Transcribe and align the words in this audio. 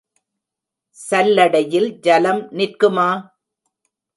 சல்லடையில் 0.97 1.87
ஐலம் 2.07 2.41
நிற்குமா? 2.57 3.09